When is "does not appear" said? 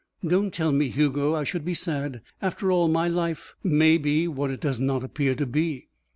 4.59-5.35